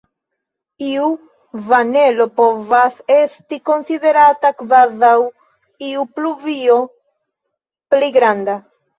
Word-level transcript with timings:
Iu 0.85 1.07
vanelo 1.65 2.25
povas 2.39 2.95
esti 3.15 3.59
konsiderata 3.69 4.51
kvazaŭ 4.61 5.13
iu 5.89 6.07
pluvio 6.15 6.79
pli 7.93 8.09
granda. 8.17 8.57